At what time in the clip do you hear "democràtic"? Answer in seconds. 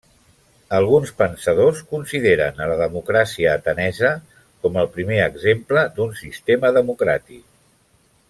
6.81-7.47